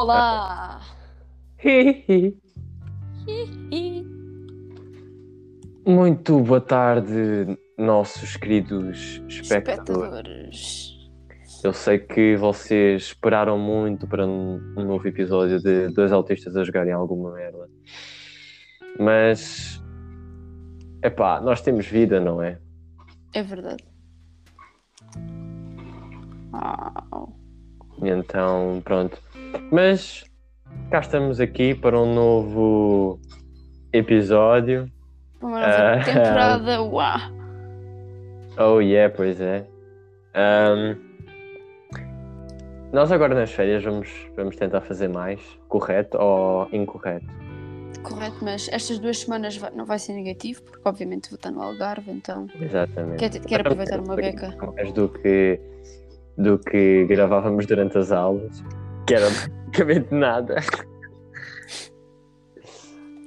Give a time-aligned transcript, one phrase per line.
[0.00, 0.80] Olá!
[5.84, 9.50] Muito boa tarde, nossos queridos espectadores.
[9.50, 11.10] Espectadores.
[11.64, 16.92] Eu sei que vocês esperaram muito para um, novo episódio de dois autistas a jogarem
[16.92, 17.68] alguma merda.
[19.00, 19.82] Mas,
[21.02, 22.60] epá, nós temos vida, não é?
[23.34, 23.84] É verdade.
[28.00, 29.20] Então, pronto.
[29.70, 30.24] Mas
[30.90, 33.20] cá estamos aqui para um novo
[33.92, 34.90] episódio.
[35.40, 36.04] Uma nova Ah.
[36.04, 36.82] temporada.
[36.82, 37.18] Uau!
[38.58, 39.64] Oh yeah, pois é.
[40.34, 40.96] Ahm,
[42.92, 47.26] nós agora nas férias vamos, vamos tentar fazer mais, correto ou incorreto?
[48.02, 52.10] Correto, mas estas duas semanas não vai ser negativo, porque obviamente vou estar no Algarve,
[52.10, 53.18] então Exatamente.
[53.18, 54.56] quero, quero aproveitar uma beca.
[54.74, 55.60] Mais do que,
[56.36, 58.62] do que gravávamos durante as aulas,
[59.08, 60.56] que era basicamente nada.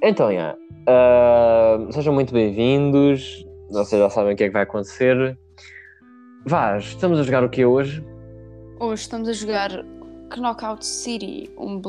[0.02, 0.56] Então, já.
[0.88, 3.44] ah, sejam muito bem-vindos.
[3.70, 5.36] Vocês já sabem o que é que vai acontecer.
[6.46, 8.04] Vaz, estamos a jogar o que hoje?
[8.80, 9.70] Hoje estamos a jogar
[10.36, 11.80] Knockout City, um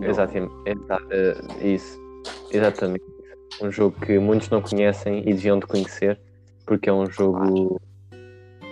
[0.00, 0.52] Exatamente.
[0.66, 1.98] exa- eh, isso.
[2.50, 3.04] Exatamente.
[3.62, 6.18] Um jogo que muitos não conhecem e deviam de conhecer,
[6.66, 7.80] porque é um jogo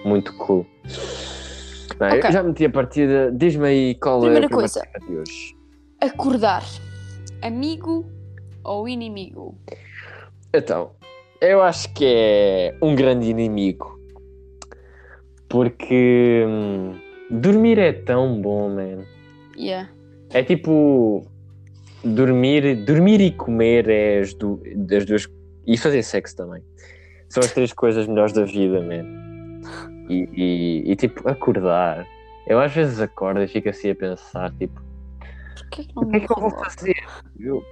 [0.05, 0.65] muito cool.
[1.99, 2.25] Bem, Ok.
[2.29, 3.33] eu já meti a partida.
[3.33, 4.89] Diz-me aí qual é Primeira a primeira coisa.
[5.09, 5.57] de hoje.
[6.01, 6.63] Acordar.
[7.43, 8.05] Amigo
[8.65, 9.57] ou inimigo?
[10.53, 10.91] Então,
[11.41, 13.99] eu acho que é um grande inimigo.
[15.49, 16.95] Porque hum,
[17.31, 19.05] dormir é tão bom, man.
[19.57, 19.89] Yeah.
[20.31, 21.27] É tipo
[22.05, 25.27] dormir, dormir e comer é as, du- das duas
[25.67, 26.63] e fazer sexo também.
[27.29, 29.05] São as três coisas melhores da vida, man.
[30.09, 32.07] E, e- e, tipo acordar.
[32.47, 34.81] Eu às vezes acordo e fico assim a pensar, tipo,
[35.71, 36.95] que o que é que eu vou fazer?
[37.41, 37.63] Eu,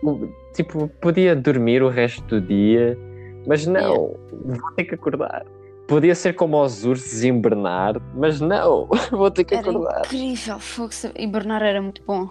[0.55, 2.99] tipo, podia dormir o resto do dia,
[3.47, 5.45] mas não, vou ter que acordar.
[5.87, 10.01] Podia ser como aos ursos hibernar, mas não, vou ter que Era acordar.
[10.01, 10.59] incrível,
[10.91, 12.29] se- hibernar era muito bom.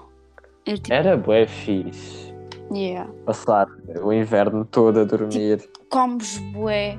[0.66, 2.34] Eu, tipo, Era bué fixe.
[2.74, 3.10] yeah.
[3.26, 3.68] Passar
[4.02, 5.62] o inverno todo a dormir.
[5.90, 6.98] Comes bué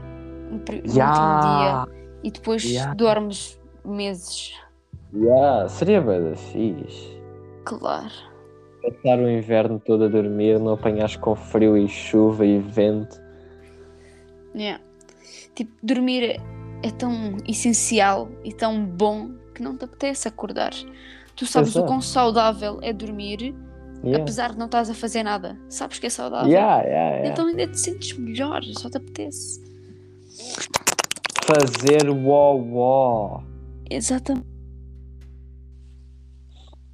[0.51, 0.61] no,
[0.97, 1.85] Ya, último dia
[2.25, 2.93] e depois Ya.
[2.95, 4.53] dormes meses.
[5.13, 7.17] ya, Seria bué da fixe.
[7.65, 8.11] Claro.
[8.83, 13.23] Passar o inverno todo a dormir, não apanhas com frio e chuva e vento.
[14.55, 14.83] Yeah.
[15.55, 16.41] Tipo, dormir
[16.83, 20.73] é, tão essencial e tão bom que não te apetece acordar.
[21.37, 21.89] Tu sabes Pois o é.
[21.89, 23.55] quão saudável é dormir,
[24.03, 24.23] Yeah.
[24.23, 25.59] apesar de não estás a fazer nada.
[25.69, 26.51] Sabes que é saudável.
[26.51, 27.29] Yeah, yeah, yeah.
[27.29, 29.63] Então ainda te sentes melhor, só te apetece.
[31.47, 33.43] Fazer uó
[33.91, 34.47] Exatamente.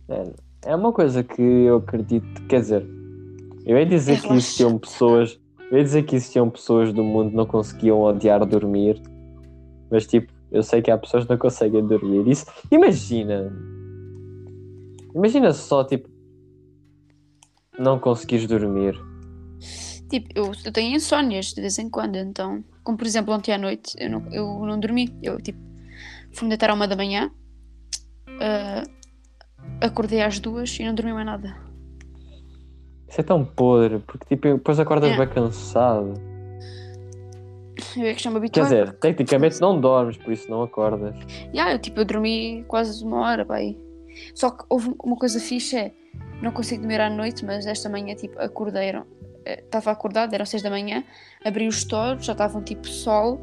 [0.09, 0.35] Mano,
[0.65, 2.87] É uma coisa que eu acredito, quer dizer,
[3.65, 5.39] eu ia dizer É que existiam pessoas,
[5.71, 9.01] eu ia dizer que existiam pessoas do mundo que não conseguiam odiar dormir,
[9.89, 12.27] mas tipo, eu sei que há pessoas que não conseguem dormir.
[12.27, 13.53] Isso, imagina,
[15.15, 16.09] imagina só tipo,
[17.79, 19.01] não conseguires dormir.
[20.11, 23.59] Tipo, eu, eu tenho insónias de vez em quando, então, como por exemplo ontem à
[23.59, 25.13] noite, eu não, eu não dormi.
[25.23, 25.59] Eu tipo,
[26.33, 27.31] fui-me deitar à uma da manhã,
[28.41, 28.83] ah,
[29.81, 31.57] acordei às duas e não dormi mais nada.
[33.09, 35.17] Isso é tão podre, porque tipo, depois acordas É.
[35.17, 36.15] bem cansado.
[37.97, 41.17] Eu é que já me Quer dizer, tecnicamente não dormes, por isso não acordas.
[41.53, 43.77] Yeah, eu, tipo, eu dormi quase uma hora, pai.
[44.35, 45.93] Só que houve uma coisa fixe, é,
[46.43, 48.93] não consigo dormir à noite, mas esta manhã, tipo, acordei,
[49.45, 51.05] estava acordado, eram seis da manhã,
[51.45, 53.41] abri os touros, já estavam tipo sol,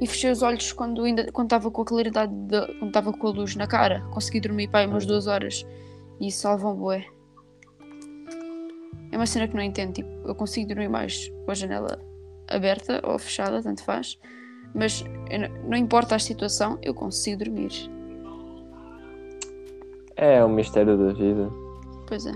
[0.00, 3.26] e fechei os olhos quando ainda quando estava com a claridade, de, quando estava com
[3.28, 4.00] a luz na cara.
[4.12, 5.64] Consegui dormir, pai, umas duas horas,
[6.20, 7.06] e isso salva um bué.
[9.12, 12.00] É uma cena que não entendo, tipo, eu consigo dormir mais com a janela
[12.48, 14.18] aberta ou fechada, tanto faz,
[14.74, 17.70] mas não- não importa a situação, eu consigo dormir.
[20.16, 21.50] É o mistério da vida.
[22.06, 22.32] Pois é.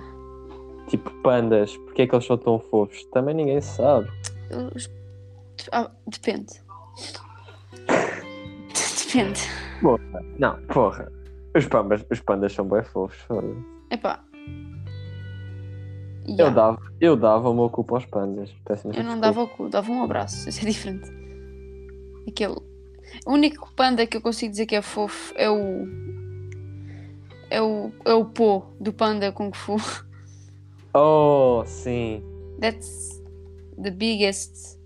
[0.89, 3.05] Tipo pandas, porque é que eles são tão fofos?
[3.13, 4.09] Também ninguém sabe.
[5.73, 6.53] Ah, depende.
[9.07, 9.41] depende.
[10.39, 11.11] Não, porra.
[11.55, 13.19] Os, pambas, os pandas são bem fofos.
[13.23, 13.65] foda-se.
[13.91, 14.25] Epá.
[16.27, 16.55] Eu, Yeah.
[16.55, 18.51] dava, eu dava o meu cu para os pandas.
[18.51, 19.17] Eu não desculpa.
[19.21, 20.47] dava o cu, dava um abraço.
[20.49, 21.11] Isso é diferente.
[22.29, 22.57] Aquele.
[23.27, 25.87] O único panda que eu consigo dizer que é fofo é o.
[27.51, 29.77] É o, é o Po do Panda Kung Fu.
[30.95, 32.23] Oh, sim.
[32.61, 33.21] That's
[33.83, 34.79] the biggest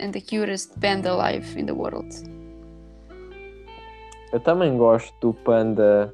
[0.00, 2.08] and the cutest panda alive in the world.
[4.32, 6.12] Eu também gosto do panda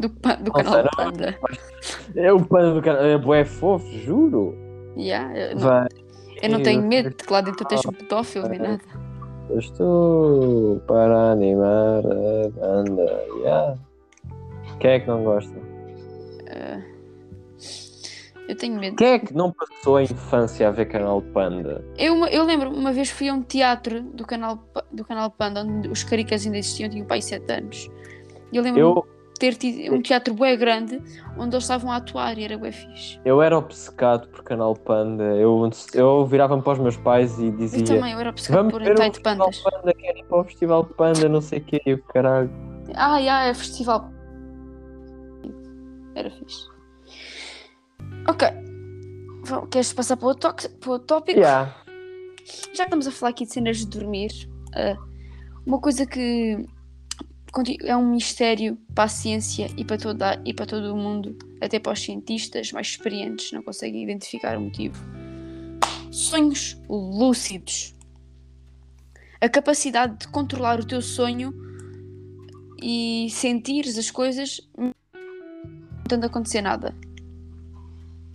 [0.00, 0.88] Do, pa- do canal.
[0.96, 1.38] Panda.
[2.16, 3.04] É o panda do canal.
[3.04, 4.54] É bué fofo, juro.
[4.96, 5.88] Yeah, eu, não, Vai.
[6.42, 8.80] eu não tenho medo de que lá dentro esteja um pedófilo nem nada.
[9.56, 13.24] Estou para animar a banda.
[13.38, 13.78] Yeah.
[14.80, 15.52] Quem é que não gosta?
[18.50, 18.96] Eu tenho medo.
[18.96, 21.84] Quem é que não passou a infância a ver canal Panda?
[21.96, 24.58] Eu, eu lembro, uma vez fui a um teatro do canal,
[24.90, 27.88] do canal Panda, onde os caricas ainda existiam, tinha pai 7 anos.
[28.52, 31.00] E eu lembro Eu, de ter tido um teatro bué grande,
[31.38, 33.20] onde eles estavam a atuar e era bué fixe.
[33.24, 35.22] eu era obcecado por canal Panda.
[35.36, 38.72] Eu, eu virava-me para os meus pais e Eu dizia: também, eu era obcecado Vamos
[38.72, 39.58] por hentai de Festival pandas.
[39.60, 41.80] Panda, quero ir para o Festival Panda, não sei o quê.
[41.86, 42.50] E o caralho.
[42.96, 44.10] Ah, já, é festival.
[46.16, 46.68] Era fixe.
[48.30, 48.46] Ok.
[49.72, 51.40] Queres passar para o, para o tópico?
[51.40, 51.74] Yeah.
[52.72, 54.30] Já que estamos a falar aqui de cenas de dormir,
[54.72, 54.96] ah,
[55.66, 56.64] uma coisa que
[57.82, 61.80] é um mistério para a ciência e para, toda, e para todo o mundo, até
[61.80, 65.04] para os cientistas mais experientes, não conseguem identificar o motivo.
[66.12, 67.96] Sonhos lúcidos.
[69.40, 71.52] A capacidade de controlar o teu sonho
[72.80, 74.94] e sentires as coisas não
[76.08, 76.94] tendo acontecer nada.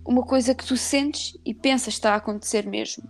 [0.06, 3.02] Uma coisa que tu sentes e pensas está a acontecer mesmo.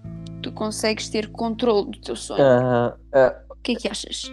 [0.43, 2.43] Tu consegues ter controle do teu sonho.
[2.43, 4.31] Ah, ah, O que é que achas?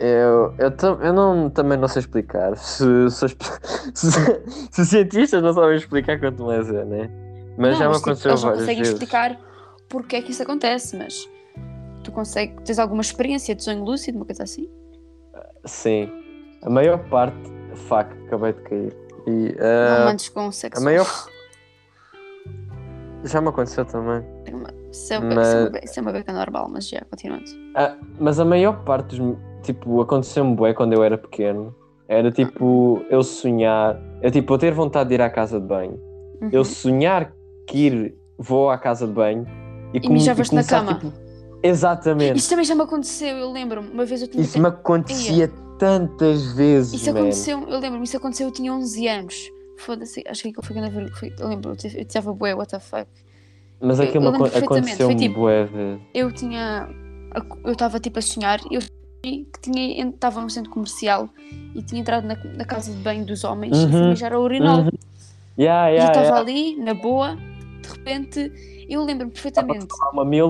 [0.00, 2.56] eu, eu, tam- eu não, também não sei explicar.
[2.58, 3.26] Se, se,
[3.94, 4.10] se,
[4.70, 7.08] se cientistas não sabem explicar quanto mais é, né?
[7.56, 8.92] Mas não, já me tipo, aconteceu eles não várias conseguem vezes.
[8.94, 9.40] explicar
[9.88, 11.28] porque é que isso acontece, mas
[12.02, 14.68] tu consegues, tens alguma experiência de sonho lúcido, uma coisa assim?
[15.64, 16.10] Sim.
[16.62, 17.36] A maior parte.
[17.74, 18.96] Fuck, acabei de cair.
[19.26, 20.80] E, não ah, mandes com sexo.
[20.80, 21.06] a maior.
[23.24, 24.22] Já me aconteceu também.
[24.90, 27.44] Isso é, uma- Mas- isso é uma, isso é uma beca normal, mas já, continuando.
[27.74, 29.36] Ah, mas a maior parte dos.
[29.62, 31.74] Tipo, aconteceu-me bué quando eu era pequeno.
[32.08, 33.96] Era tipo, eu sonhar.
[34.20, 35.98] Eu tipo, eu ter vontade de ir à casa de banho.
[36.40, 36.48] Uhum.
[36.52, 37.32] Eu sonhar
[37.66, 39.46] que ir, vou à casa de banho
[39.94, 40.94] e, come- mijavas na cama.
[40.94, 41.12] tipo,
[41.62, 42.38] exatamente.
[42.38, 43.88] Isso também já me aconteceu, eu lembro-me.
[43.88, 44.42] Uma vez eu tinha.
[44.42, 45.48] Isso me acontecia
[45.78, 47.20] tantas vezes, Isso man.
[47.20, 49.50] aconteceu, eu lembro-me, isso aconteceu, eu tinha 11 anos.
[49.84, 52.78] Foda-se, acho que aquilo foi quando eu, foi, eu lembro, eu estava bué, what the
[52.78, 53.08] fuck.
[53.80, 56.00] Mas aquilo eu me lembro acon- perfeitamente, foi tipo- bué vezes.
[56.14, 56.88] Eu tinha,
[57.64, 58.80] eu estava tipo a sonhar, e eu
[59.24, 61.28] que tinha, estava num centro comercial
[61.74, 64.08] e tinha entrado na, na casa de banho dos homens e fui Uhum.
[64.10, 64.80] mijar ao urinol.
[64.82, 64.90] Uhum.
[65.58, 66.40] Yeah, E yeah, estava yeah.
[66.40, 69.86] ali, na boa, de repente, eu lembro-me perfeitamente.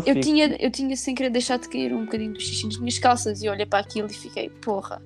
[0.07, 2.77] Eu e- tinha, eu tinha sem querer deixado de cair um bocadinho do xixi nas
[2.79, 5.01] minhas calças e olhei para aquilo e fiquei, porra.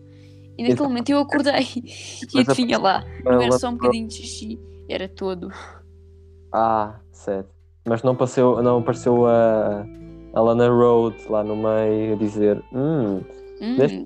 [0.59, 0.85] E naquele Exato.
[0.89, 1.53] momento eu acordei
[1.85, 4.59] e Mas a- adivinha lá, não era só um bocadinho de xixi,
[4.89, 5.51] era todo.
[6.53, 7.51] Ah, certo.
[7.87, 9.85] Mas não, passeu, não apareceu a,
[10.35, 13.21] a Lana Road lá no meio a dizer hum,
[13.61, 14.05] Hum, Deixa-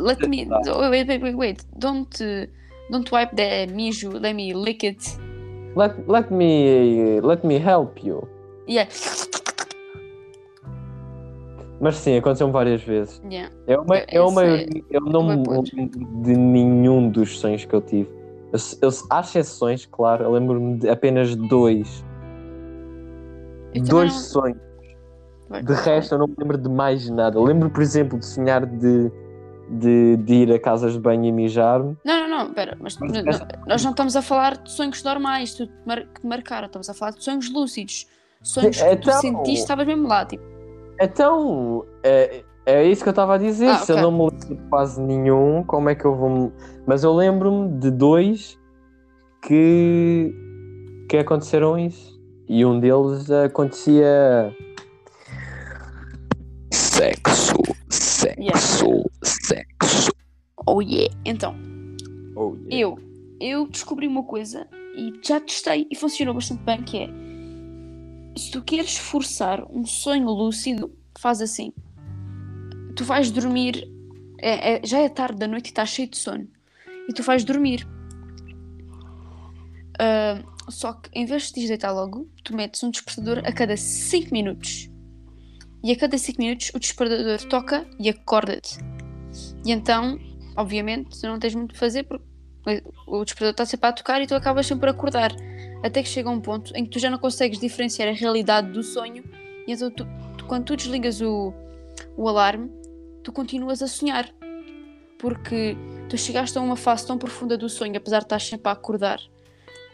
[0.00, 2.10] let, deixa- me, oh, wait, wait, wait, wait, don't,
[2.90, 4.98] don't wipe the mijo, let me lick it.
[5.74, 8.28] let, let me let me help you.
[8.68, 8.86] Yeah,
[11.82, 13.20] Mas sim, aconteceu várias vezes.
[13.28, 13.52] yeah.
[13.66, 17.74] Eu, me- É, esse maioria- eu não é me lembro de nenhum dos sonhos que
[17.74, 18.08] eu tive.
[18.52, 22.04] Eu, eu, há exceções, claro, eu lembro-me de apenas dois.
[23.74, 24.58] Eu dois não- sonhos.
[25.48, 27.36] Vai, De resto, eu não me lembro de mais nada.
[27.36, 29.10] Eu lembro, por exemplo, de sonhar de,
[29.68, 31.96] de, de ir a casas de banho e mijar-me.
[32.04, 34.70] Não, não, não, pera, mas Mas n- essa- n- nós não estamos a falar de
[34.70, 38.06] sonhos normais tu, que te marcaram, estamos a falar de sonhos lúcidos.
[38.40, 40.42] Sonhos que tu Então- sentiste, estavas mesmo lá, tipo,
[41.00, 43.68] Então, é, é isso que eu estava a dizer.
[43.68, 46.52] Ah, Se eu não me lembro de quase nenhum, como é que eu vou.
[46.86, 48.58] Mas eu lembro-me de dois
[49.42, 50.32] que,
[51.08, 52.20] que aconteceram isso.
[52.48, 54.54] E um deles acontecia.
[56.72, 57.56] Sexo,
[57.88, 60.12] sexo, sexo.
[60.66, 61.12] oh yeah.
[61.24, 61.54] Então,
[62.34, 62.76] Oh, yeah.
[62.80, 62.98] eu,
[63.40, 67.08] eu descobri uma coisa e já testei e funcionou bastante bem, que é
[68.36, 71.72] se tu queres forçar um sonho lúcido, faz assim.
[72.96, 73.88] Tu vais dormir,
[74.38, 76.48] é- é- já é tarde da noite e estás cheio de sono.
[77.08, 77.86] E tu vais dormir.
[79.98, 83.76] Ah, só que em vez de te deitar logo, tu metes um despertador a cada
[83.76, 84.90] 5 minutos.
[85.84, 88.78] E a cada 5 minutos o despertador toca e acorda-te.
[89.66, 90.18] E então,
[90.56, 92.24] obviamente, tu não tens muito a fazer porque
[93.06, 95.32] o despertador está sempre a tocar e tu acabas sempre a acordar.
[95.82, 98.82] Até que chega um ponto em que tu já não consegues diferenciar a realidade do
[98.82, 99.24] sonho
[99.66, 100.06] e então tu-
[100.38, 101.52] tu- quando tu desligas o,
[102.16, 102.70] o alarme,
[103.24, 104.28] tu continuas a sonhar.
[105.18, 105.76] Porque
[106.08, 109.20] tu chegaste a uma fase tão profunda do sonho, apesar de estar sempre a acordar,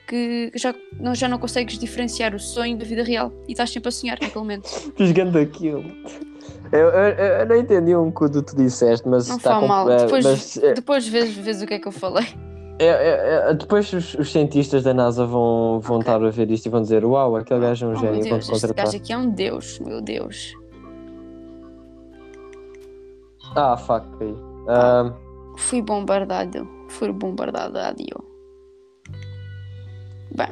[0.07, 3.89] que já não, já não consegues diferenciar o sonho da vida real e estás sempre
[3.91, 4.69] a sonhar naquele momento.
[5.13, 5.85] Grande aquilo.
[6.73, 9.67] Eu, eu, eu não entendi um cu do que tu disseste, mas Não está com-
[9.67, 9.87] mal.
[9.87, 12.27] Depois, mas, eh, depois vês, vês o que é que eu falei.
[12.79, 16.13] É, é, é, depois os, os cientistas da NASA vão, vão Ok.
[16.13, 18.23] estar a ver isto e vão dizer: Uau, aquele gajo é um Oh, gênio, meu
[18.25, 18.85] Deus, te este contratar.
[18.87, 20.55] gajo aqui é um deus, meu Deus.
[23.57, 24.07] Ah, fuck.
[24.21, 24.35] aí.
[24.69, 25.13] Ah,
[25.57, 26.69] Fui bombardado.
[26.89, 27.79] Fui bombardado.
[27.79, 28.25] Adio.
[30.37, 30.49] Bem,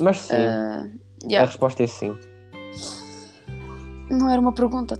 [0.00, 0.86] mas sim, a
[1.24, 2.16] yeah, resposta é sim.
[4.10, 4.98] não era uma pergunta.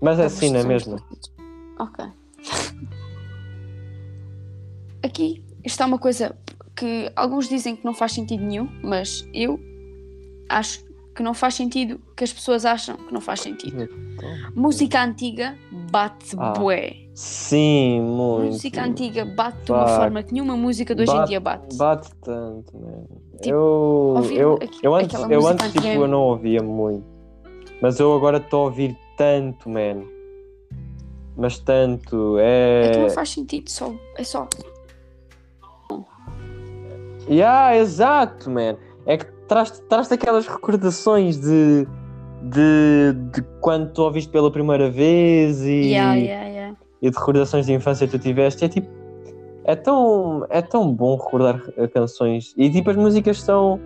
[0.00, 0.96] Mas é sim, não é mesmo?
[1.78, 2.04] Ok.
[5.02, 6.34] Aqui está uma coisa
[6.76, 9.58] que alguns dizem que não faz sentido nenhum, mas eu
[10.48, 13.86] acho que não faz sentido que as pessoas acham que não faz sentido.
[14.54, 15.56] Música antiga
[15.90, 16.96] bate Ah, bué.
[17.14, 18.52] Sim, muito.
[18.52, 21.76] Música antiga bate de uma forma que nenhuma música de hoje em Bate- dia bate.
[21.76, 23.08] Bate tanto, mano.
[23.42, 27.04] Tipo, eu, eu, aqui- eu antes, eu antes tipo, eu não ouvia muito.
[27.82, 30.04] Mas eu agora estou a ouvir tanto, man.
[31.36, 32.36] Mas tanto.
[32.38, 33.02] É que É.
[33.02, 34.48] não faz sentido, só, é só.
[37.28, 38.76] Yeah, exato, man.
[39.06, 41.86] É que traz, traz aquelas recordações de,
[42.42, 46.76] de, de quando tu ouviste pela primeira vez e, Yeah, yeah, yeah.
[47.00, 48.64] e de recordações de infância que tu tiveste.
[48.64, 48.88] É tipo.
[49.64, 51.62] É tão, é tão bom recordar
[51.94, 52.52] canções.
[52.56, 53.80] E tipo, as músicas são.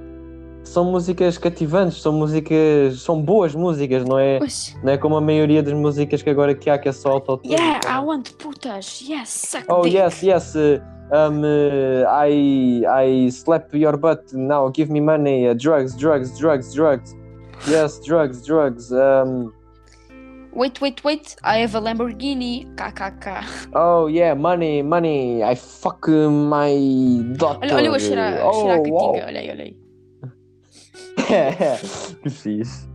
[0.67, 3.01] São músicas cativantes, são músicas.
[3.01, 4.39] São boas músicas, não é?
[4.83, 7.55] Não é como a maioria das músicas que agora que há, que é só autotune.
[7.55, 9.01] Yeah, I want putas.
[9.09, 9.95] Yes, suck Oh dick.
[9.97, 10.55] yes, yes.
[10.55, 10.81] uh,
[11.13, 14.69] um, uh, I I slap your butt now.
[14.71, 15.49] Give me money.
[15.49, 17.15] Uh, drugs, drugs, drugs, drugs.
[17.69, 18.93] Yes, drugs, drugs.
[18.93, 19.53] Um,
[20.53, 21.37] Wait, wait, wait.
[21.45, 22.75] I have a Lamborghini.
[22.77, 23.71] KKK.
[23.75, 25.43] oh yeah, money, money.
[25.45, 26.75] I fuck my
[27.37, 27.61] daughter.
[27.63, 29.13] Olha, olha eu a cheirar, oh, cheirar a wow.
[29.17, 29.86] Olha aí, olha aí.
[32.23, 32.89] Que fixe.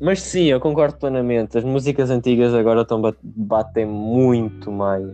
[0.00, 1.56] Mas sim, eu concordo plenamente.
[1.56, 5.06] As músicas antigas agora estão bat- batem muito mais.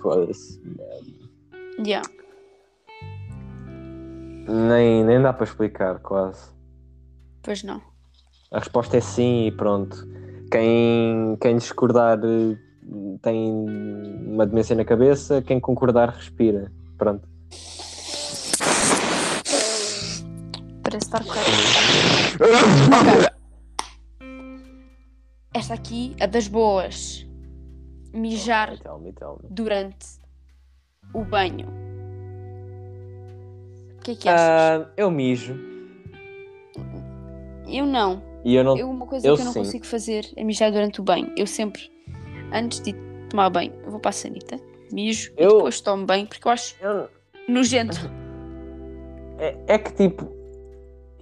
[0.00, 0.60] Foda-se.
[1.84, 2.08] Yeah.
[4.48, 6.50] Nem, nem dá para explicar, quase.
[7.42, 7.80] Pois não.
[8.50, 10.06] A resposta é sim e pronto.
[10.50, 12.56] Quem, quem discordar eh,
[13.22, 13.50] tem
[14.26, 16.70] uma demência na cabeça, quem concordar respira.
[16.98, 17.28] Pronto.
[20.98, 21.50] Correto.
[25.54, 27.26] Esta aqui é das boas.
[28.12, 29.48] Mijar Tell me, tell me.
[29.50, 30.06] durante
[31.14, 31.66] o banho.
[33.96, 34.86] O que é que achas?
[34.86, 35.54] Ah, eu mijo.
[37.68, 38.22] eu não.
[38.44, 38.76] E eu não.
[38.76, 39.60] Eu, uma coisa eu que eu não sim.
[39.60, 41.32] consigo fazer é mijar durante o banho.
[41.36, 41.90] Eu sempre,
[42.52, 42.92] antes de
[43.30, 44.58] tomar banho, vou para a sanita,
[44.92, 47.08] mijo e Eu- depois tomo banho porque eu acho eu-
[47.48, 47.96] nojento.
[49.38, 50.41] é, é que tipo.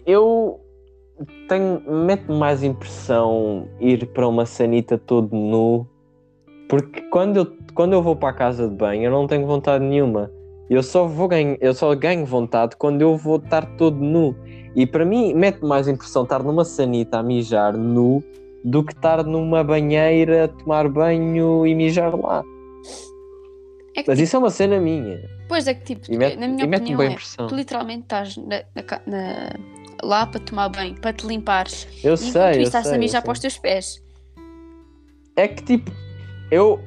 [0.07, 0.61] Eu
[1.49, 1.83] tenho.
[2.07, 5.87] Mete-me mais impressão ir para uma sanita todo nu.
[6.69, 9.85] Porque quando eu, quando eu vou para a casa de banho, eu não tenho vontade
[9.85, 10.31] nenhuma.
[10.69, 14.37] Eu só vou ganho, eu só ganho vontade quando eu vou estar todo nu.
[14.77, 18.23] E para mim, mete mais impressão estar numa sanita a mijar nu
[18.65, 22.45] do que estar numa banheira a tomar banho e mijar lá.
[23.97, 25.19] É Mas tipo, isso é uma cena minha.
[25.41, 27.17] depois é que tipo, mete- na minha opinião é,
[27.49, 29.51] tu literalmente estás na- na na-
[30.03, 31.87] lá para tomar banho, para te limpares.
[32.03, 34.03] Eu E sei, isso estás a mijar para os teus pés.
[35.37, 35.91] É que tipo,
[36.51, 36.81] eu,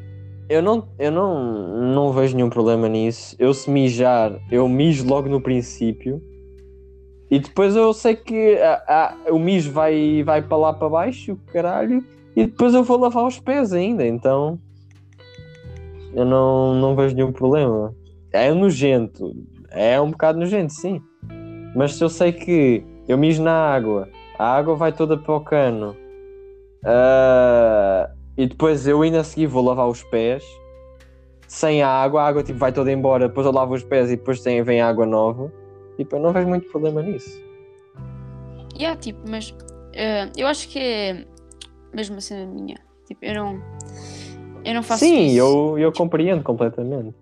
[0.49, 3.35] eu, não, eu não, não vejo nenhum problema nisso.
[3.39, 6.21] Eu se mijar, eu mijo logo no princípio.
[7.31, 11.37] E depois eu sei que ah, ah, o mijo vai, vai para lá para baixo,
[11.51, 12.03] caralho.
[12.35, 14.59] E depois eu vou lavar os pés ainda, então.
[16.13, 17.95] Eu não, não vejo nenhum problema.
[18.31, 19.33] É nojento.
[19.71, 21.01] É um bocado nojento, sim.
[21.75, 25.41] Mas se eu sei que eu mijo na água, a água vai toda para o
[25.41, 25.95] cano.
[26.85, 30.43] ah, e depois eu ainda a seguir vou lavar os pés
[31.47, 34.15] sem a água, a água tipo, vai toda embora, depois eu lavo os pés e
[34.15, 35.53] depois tem, vem água nova.
[35.97, 37.29] Tipo, eu não vejo muito problema nisso.
[38.75, 39.53] Yeah, tipo, mas
[39.93, 41.25] eh, eu acho que é
[41.93, 42.77] mesmo assim a minha.
[43.05, 43.61] Tipo, eu não.
[44.65, 45.37] Eu não faço Sim, isso.
[45.37, 47.13] eu, eu compreendo completamente.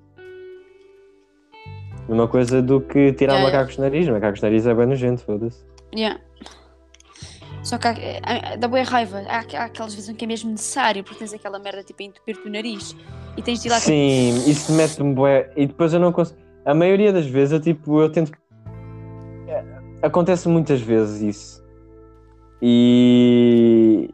[2.10, 3.44] Uma coisa do que tirar É.
[3.44, 4.08] macacos de nariz.
[4.08, 5.64] Macacos nariz é bem nojento, foda-se.
[5.96, 6.20] Yeah.
[7.64, 9.20] Só que há- há- dá boa raiva.
[9.28, 12.06] Há, há aquelas vezes em que é mesmo necessário, porque tens aquela merda tipo a
[12.06, 12.96] entupir-te o nariz
[13.38, 13.76] e tens de ir lá.
[13.78, 15.52] tipo, Sim, isso mete-me bué.
[15.56, 16.40] E depois eu não consigo.
[16.66, 18.32] A maioria das vezes eu tipo, eu tento.
[19.48, 19.64] É,
[20.02, 21.64] Acontece muitas vezes isso.
[22.62, 24.10] E.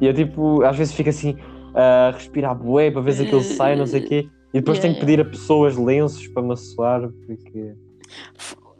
[0.00, 1.36] E eu tipo, às vezes fico assim
[1.74, 4.28] a respirar bué para ver se aquilo sai, não sei o quê.
[4.54, 7.74] E depois Yeah, tenho que pedir a pessoas lenços para me assoar, porque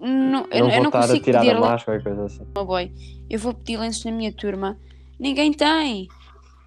[0.00, 2.46] Não, eu, não eu vou não estar a consigo tirar pedir a máscara, coisa assim.
[2.54, 2.92] ao boy.
[3.30, 4.78] Eu vou pedir lenços na minha turma
[5.22, 6.08] Ninguém tem.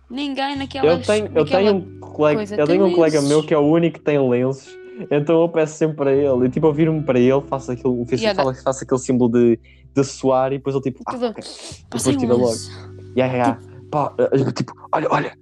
[0.09, 0.93] Ninguém naquela.
[0.93, 3.29] Eu tenho, eu tenho um colega, coisa, eu tenho um colega lenços.
[3.29, 4.74] meu que é o único que tem lenços,
[5.12, 6.45] então eu peço sempre para ele.
[6.45, 9.59] E tipo, eu viro-me para ele, faço aquele, faço, Yeah, faço, faço aquele símbolo de,
[9.93, 11.43] de suar e depois ele tipo, ah, Tudo- ok.
[11.89, 12.45] Passei depois tira logo.
[12.47, 12.71] lenço.
[13.17, 13.59] Yeah, yeah,
[13.91, 15.38] pá, eh, tipo, olha, olha,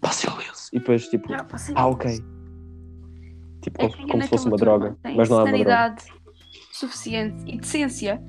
[0.00, 0.70] passei o lenço.
[0.72, 2.18] E depois tipo, passei ah, ok.
[3.60, 5.64] Tipo, É como, como se fosse naquela uma droga, mas não é uma droga.
[5.64, 6.04] sanidade
[6.72, 8.22] suficiente e decência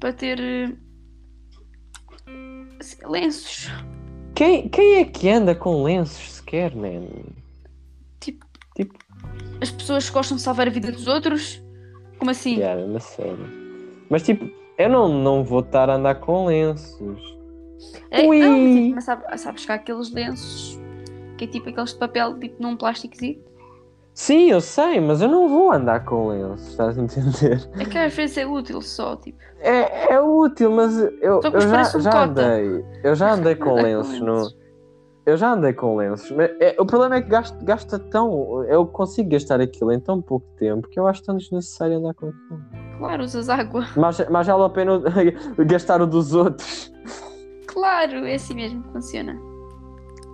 [0.00, 0.72] para ter eh,
[3.08, 3.68] lenços.
[4.34, 7.06] Quem, quem é que anda com lenços sequer, man?
[9.60, 11.60] As pessoas gostam de salvar a vida dos outros.
[12.18, 12.56] Como assim?
[12.56, 13.38] Yeah, na sério.
[14.08, 14.48] Mas tipo,
[14.78, 17.20] eu não, não vou estar a andar com lenços.
[18.10, 18.38] É, Ui.
[18.38, 20.78] não, mas, tipo, mas sabe- sabes que há aqueles lenços
[21.36, 23.40] que é tipo aqueles de papel tipo num plásticozinho.
[24.18, 27.70] Sim, eu sei, mas eu não vou andar com lenços, estás a entender?
[27.78, 29.38] É que às vezes é útil só, tipo.
[29.60, 32.84] É, é útil, mas eu, que eu já, um já andei.
[33.04, 34.50] Eu já andei com lenços, no,
[35.24, 36.32] eu já andei com lenços.
[36.32, 38.64] Mas é, o problema é que gasto, gasta tão.
[38.64, 42.30] Eu consigo gastar aquilo em tão pouco tempo que eu acho tão desnecessário andar com
[42.30, 42.60] aquilo.
[42.98, 43.86] Claro, usas água.
[43.96, 45.00] Mas, mas vale a pena
[45.64, 46.92] gastar o dos outros.
[47.68, 49.40] Claro, é assim mesmo que funciona.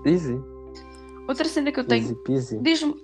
[0.07, 0.43] Easy.
[1.29, 2.03] Outra cena que eu tenho.
[2.03, 2.59] Easy peasy.
[2.63, 2.95] Diz-me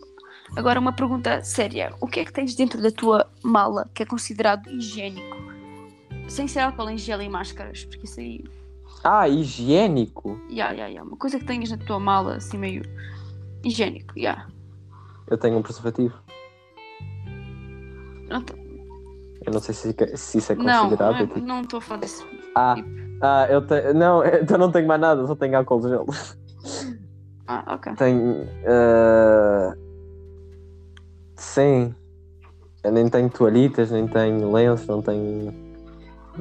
[0.57, 1.93] agora uma pergunta séria.
[2.01, 5.37] O que é que tens dentro da tua mala que é considerado higiênico?
[6.29, 8.45] Sem ser álcool em gel e máscaras, porque isso aí.
[9.03, 10.39] Ah, higiênico?
[10.51, 11.03] Ya, ya, ya.
[11.03, 12.83] Uma coisa que tenhas na tua mala, assim meio.
[13.65, 14.47] higiênico, ya.
[15.27, 16.15] Eu tenho um preservativo.
[18.29, 18.55] Não tô-
[19.45, 21.13] Eu não sei se, se isso é considerado.
[21.19, 22.27] não- tipo- não estou a falar disso.
[22.55, 22.89] Ah, tipo-
[23.23, 23.95] ah, eu tenho.
[23.95, 26.07] Não, então não tenho mais nada, só tenho álcool gel.
[27.47, 27.95] Ah, ok.
[27.97, 28.47] Tenho.
[28.67, 29.75] ah,
[31.41, 31.95] Sim.
[32.85, 35.55] Eu nem tenho toalhitas, nem tenho lenços, não tenho.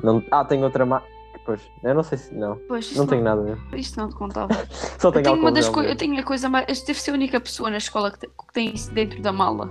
[0.04, 0.22] Não...
[0.30, 1.08] Ah, tenho outra marca.
[1.46, 2.36] Pois, eu não sei se.
[2.36, 3.64] Não, Pois, isso não tenho nada mesmo.
[3.76, 4.54] Isto não te contava.
[5.00, 6.66] Só Eu tenho tenho, álcool uma das coi- eu tenho a coisa mais.
[6.68, 9.32] Eu devo ser a única pessoa na escola que, te- que tem isso dentro da
[9.32, 9.70] mala.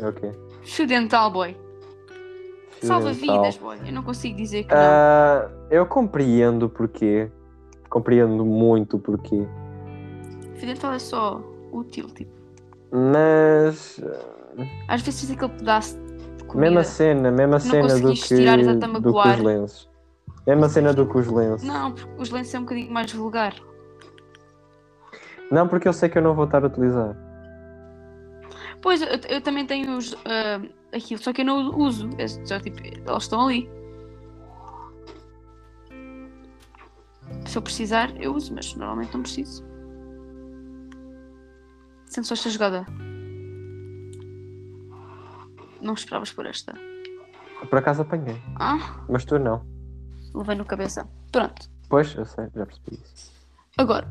[0.00, 0.30] Ok.
[0.62, 1.56] Fio dental, boy.
[2.70, 3.36] Fio Salva dental.
[3.42, 3.78] vidas, boy.
[3.84, 4.80] Eu não consigo dizer que não.
[4.80, 7.30] Ah, eu compreendo porquê.
[7.90, 9.46] Compreendo muito porquê.
[10.54, 12.30] Fio dental é só útil, tipo.
[12.90, 14.00] Mas.
[14.88, 15.98] Às vezes tens aquele pedaço
[16.38, 16.70] de comida.
[16.70, 19.90] Mesma cena, mesma cena do que, tirar do que os lenços.
[20.46, 21.66] Mesma cena do que os lenços.
[21.66, 23.54] Não, porque os lenços é um bocadinho mais vulgar.
[25.50, 27.16] Não, porque eu sei que eu não vou estar a utilizar.
[28.80, 30.60] Pois, eu, eu também tenho os, ah,
[30.94, 32.08] aquilo, só que eu não uso.
[32.18, 33.68] É só, tipo, eles estão ali.
[37.46, 39.64] Se eu precisar, eu uso, mas normalmente não preciso.
[42.06, 42.86] Sendo só esta jogada.
[45.86, 46.74] Não esperavas por esta.
[47.70, 48.36] Por acaso apanhei.
[48.56, 49.64] Ah, Mas tu não.
[50.34, 51.08] levei no cabeça.
[51.30, 51.70] Pronto.
[51.88, 53.32] Pois, eu sei, já percebi isso.
[53.78, 54.08] Agora.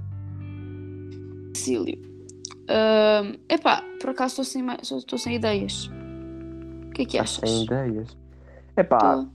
[1.53, 1.99] Cílio.
[2.69, 5.89] Ahm, epá, por acaso estou sem, ma- só estou sem ideias.
[6.87, 7.47] O que é que achas?
[7.49, 8.17] sem ideias.
[8.77, 9.27] Epá, Tô-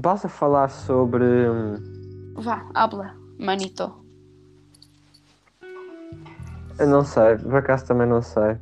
[0.00, 1.24] vas a falar sobre.
[1.24, 4.04] hum, Vá, habla, manito.
[6.78, 8.56] Eu não sei, por acaso também não sei.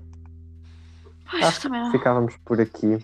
[1.32, 1.90] Ai, Acho também não.
[1.90, 2.98] Ficávamos por aqui.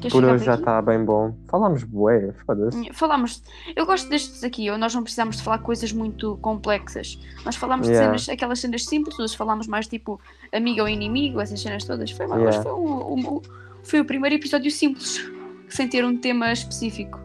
[0.00, 1.36] Queres Por hoje já está bem bom.
[1.46, 2.90] Falámos bué, foda-se.
[2.94, 3.42] Falámos.
[3.76, 7.18] Eu gosto destes aqui, nós não precisamos de falar coisas muito complexas.
[7.44, 8.16] Nós falámos de Yeah.
[8.18, 10.18] cenas, aquelas cenas simples, nós falámos mais tipo
[10.54, 12.10] amigo ou inimigo, essas cenas todas.
[12.12, 12.62] Foi, Yeah.
[12.62, 13.42] foi, um- um- um-
[13.84, 15.20] foi o primeiro episódio simples,
[15.68, 17.20] sem ter um tema específico.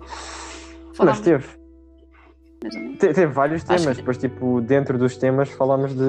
[0.00, 1.46] Mas Falámos teve.
[2.62, 2.98] mais ou menos.
[2.98, 6.02] Te- Teve vários temas, que- depois, tipo, dentro dos temas falámos de,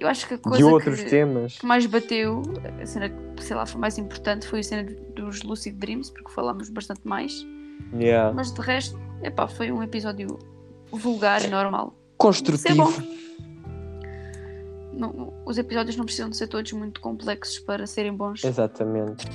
[0.00, 1.58] Eu acho que a de coisa outros que, temas.
[1.58, 2.42] que mais bateu,
[2.80, 6.30] a cena que sei lá foi mais importante foi a cena dos Lucid Dreams, porque
[6.30, 7.44] falámos bastante mais.
[7.94, 8.32] Yeah.
[8.32, 10.38] Mas de resto, epá, foi um episódio
[10.92, 11.94] vulgar e normal.
[12.16, 12.88] Construtivo.
[12.90, 13.18] Isso
[14.92, 18.42] Não- os episódios não precisam de ser todos muito complexos para serem bons.
[18.44, 19.26] Exatamente.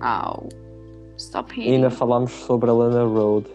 [0.00, 0.48] Au.
[1.16, 1.74] Stop E hitting.
[1.76, 3.46] ainda falámos sobre a Lana Road.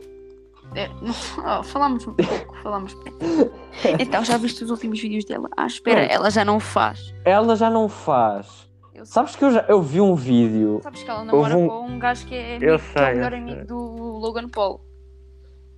[0.77, 1.13] É, não-
[1.59, 3.17] oh, falámos um pouco, falámos pouco.
[3.99, 5.49] Então, já viste os últimos vídeos dela?
[5.57, 6.09] Ah, espera, Não.
[6.13, 7.13] ela já não faz.
[7.25, 8.67] Ela já não faz.
[8.93, 9.13] Eu sei.
[9.13, 10.79] Sabes que eu já eu vi um vídeo.
[10.83, 13.03] Sabes que ela namora Houve um- com um gajo que é, amigo, Eu que é
[13.03, 13.65] sei, o melhor amigo sei.
[13.65, 14.81] do Logan Paul.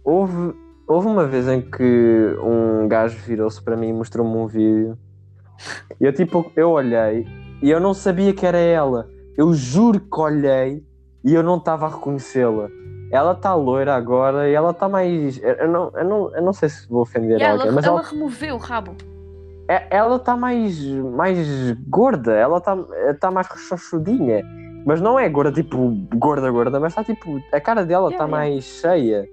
[0.04, 0.54] Houve,
[0.88, 4.98] houve uma vez em que um gajo virou-se para mim e mostrou-me um vídeo.
[6.00, 7.28] E eu tipo, eu olhei
[7.62, 9.10] e eu não sabia que era ela.
[9.38, 10.84] Eu juro que olhei
[11.24, 12.70] e eu não estava a reconhecê-la.
[13.12, 15.42] Ela está loira agora e ela está mais.
[15.44, 18.08] Eu não, eu, não, eu não sei se vou ofender ela, alguém, mas ela ela
[18.08, 18.96] removeu o rabo.
[19.68, 22.78] É- ela está mais, mais gorda, ela está
[23.20, 24.44] tá mais rechonchudinha.
[24.86, 27.40] Mas não é gorda, tipo, gorda, gorda, mas está tipo.
[27.52, 28.54] A cara dela está Yeah, yeah.
[28.56, 29.30] mais cheia.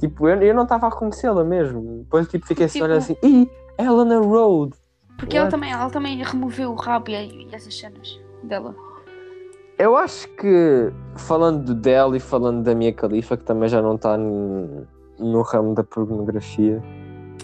[0.00, 1.98] Tipo, eu, eu não estava a reconhecê-la mesmo.
[2.04, 3.48] Depois tipo, fiquei Tipo- olha assim, ih,
[3.78, 4.74] Helena Road.
[5.16, 8.74] Porque ela também, ela também removeu o rabo e, e essas cenas dela.
[9.78, 14.16] Eu acho que, falando dela e falando da minha califa, que também já não está
[14.16, 14.86] no,
[15.18, 16.82] no ramo da pornografia,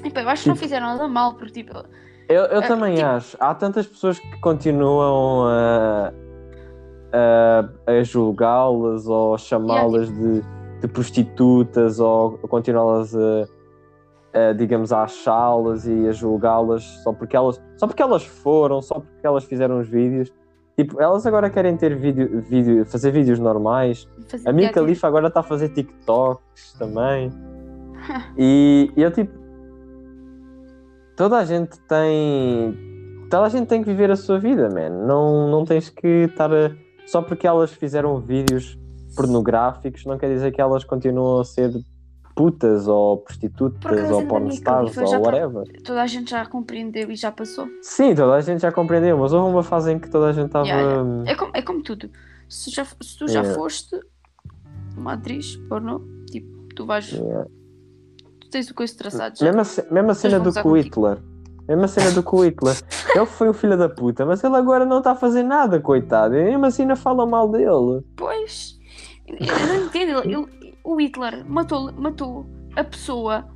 [0.05, 1.73] Epá, eu acho que não Tipo- fizeram nada mal, porque tipo,
[2.29, 3.37] eu, eu Ah, também tipo- acho.
[3.41, 6.13] Há tantas pessoas que continuam a,
[7.13, 10.43] a, a julgá-las ou a chamá-las de,
[10.81, 13.49] de prostitutas ou continuá-las a,
[14.51, 19.01] a, digamos, a achá-las e a julgá-las só porque elas só porque elas foram, só
[19.01, 20.33] porque elas fizeram os vídeos.
[20.79, 24.09] Tipo, elas agora querem ter vídeo, vídeo fazer vídeos normais.
[24.29, 27.33] fazer A minha califa agora está a fazer TikToks também.
[28.39, 29.37] e eu tipo.
[31.17, 33.27] Toda a gente tem.
[33.29, 35.05] Toda a gente tem que viver a sua vida, man.
[35.05, 36.71] Não, não tens que estar a.
[37.09, 38.79] Só porque elas fizeram vídeos
[39.17, 41.73] pornográficos, não quer dizer que elas continuam a ser
[42.39, 45.65] putas ou prostitutas ou pornstars ou tá- whatever.
[45.83, 47.67] toda a gente já compreendeu e já passou.
[47.83, 50.47] Sim, toda a gente já compreendeu, mas houve uma fase em que toda a gente
[50.47, 50.65] estava.
[50.65, 52.09] Yeah, É como, é como tudo.
[52.49, 53.55] Se, já, se tu já Yeah.
[53.59, 53.99] foste
[54.97, 57.11] uma atriz pornô, tipo, tu vais.
[57.11, 59.53] Tu tens o coisa traçado já.
[59.53, 60.85] Mesma, mesma cena do com o contigo.
[60.85, 61.19] Hitler.
[61.69, 62.77] Mesma cena do com o Hitler.
[63.17, 66.37] Ele foi um filho da puta, mas ele agora não está a fazer nada, coitado.
[66.37, 68.01] E mesmo assim ainda fala mal dele.
[68.17, 68.79] Pois.
[69.27, 69.37] Eu
[69.69, 70.21] não entendo.
[70.25, 70.58] Ele-
[70.93, 72.47] o Hitler matou, matou
[72.77, 73.47] a pessoa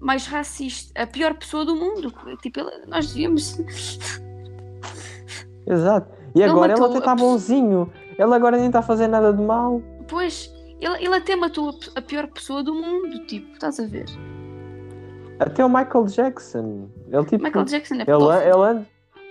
[0.00, 2.12] mais racista, a pior pessoa do mundo.
[2.42, 3.58] Tipo, ele- nós devíamos.
[5.66, 6.10] Exato.
[6.34, 7.92] E Ele agora ele matou até está bonzinho.
[8.18, 9.80] Ele agora nem está a fazer nada de mal.
[10.08, 13.26] Pois, ele, ele até matou a, a pior pessoa do mundo.
[13.26, 14.06] Tipo, estás a ver?
[15.38, 16.88] Até o Michael Jackson.
[17.10, 17.44] Ele tipo.
[17.44, 18.32] Michael Jackson é ele, pedófilo.
[18.42, 18.86] ele, an-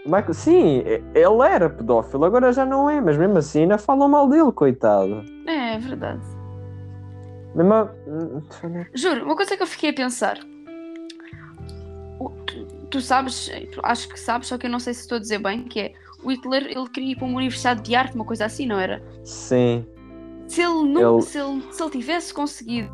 [0.05, 0.83] Michael, sim,
[1.13, 5.23] ele era pedófilo, agora já não é, mas mesmo assim ainda falam mal dele, coitado.
[5.45, 6.23] É, é verdade.
[7.55, 7.89] Mesmo
[8.93, 10.37] Juro, uma coisa que eu fiquei a pensar.
[12.45, 13.49] Tu, tu sabes,
[13.83, 15.93] acho que sabes, só que eu não sei se estou a dizer bem, que é
[16.23, 19.01] o Hitler ele queria ir para uma universidade de arte, uma coisa assim, não era?
[19.23, 19.85] Sim.
[20.47, 22.91] Se ele não, Ele- se, ele, se ele tivesse conseguido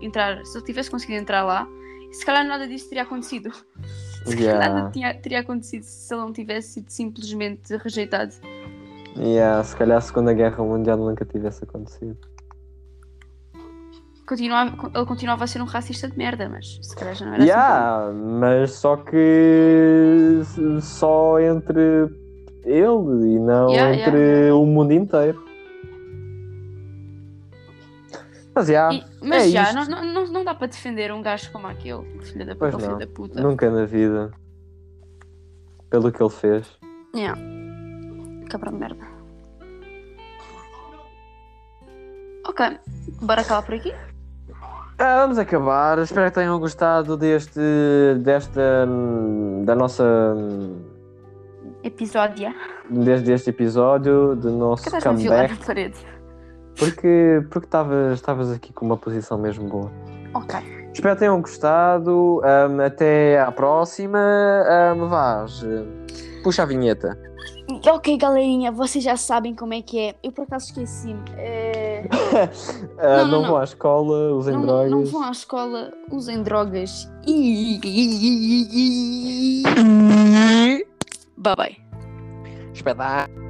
[0.00, 1.66] entrar, se ele tivesse conseguido entrar lá,
[2.12, 3.50] se calhar nada disso teria acontecido.
[4.24, 4.74] Se calhar Yeah.
[4.74, 8.34] nada tinha, teria acontecido se ele não tivesse sido simplesmente rejeitado.
[9.16, 12.18] Yeah, se calhar a Segunda Guerra Mundial nunca tivesse acontecido.
[14.26, 17.44] Continuava, ele continuava a ser um racista de merda, mas se calhar já não era
[17.44, 17.52] assim.
[17.52, 20.40] Yeah, mas só que
[20.82, 21.80] só entre
[22.64, 25.44] ele e não Yeah, entre yeah, o mundo inteiro.
[28.52, 31.68] Mas já, E- mas é já, não, não, não, dá para defender um gajo como
[31.68, 33.40] aquele, filho da puta, filho da puta.
[33.40, 34.32] nunca na vida.
[35.88, 36.66] Pelo que ele fez.
[37.14, 37.40] Yeah.
[38.50, 39.06] Cabra de merda.
[42.48, 42.78] Ok,
[43.22, 43.92] bora acabar por aqui.
[44.98, 45.98] Ah, vamos acabar.
[45.98, 47.60] Espero que tenham gostado deste.
[48.20, 48.86] desta.
[49.64, 50.04] da nossa.
[51.82, 52.52] Episódio.
[52.90, 55.52] desde este episódio, do nosso Que comeback.
[55.60, 55.94] na parede?
[56.78, 57.68] Porque porque
[58.12, 59.92] estavas aqui com uma posição mesmo boa.
[60.34, 60.58] Ok.
[60.92, 62.40] Espero que tenham gostado.
[62.42, 64.18] Ahm, até à próxima.
[64.96, 65.64] Um, vás.
[66.42, 67.18] Puxa a vinheta.
[67.88, 70.14] Ok, galerinha, vocês já sabem como é que é.
[70.22, 71.22] Eu por acaso esqueci-me.
[71.36, 72.08] É,
[72.98, 74.90] Ah, Não, não, não, vão à escola, usem Não, drogas.
[74.90, 77.08] não vão à escola, usem drogas.
[77.26, 77.78] E...
[81.36, 81.76] Bye bye.
[82.74, 83.45] Espetáculo.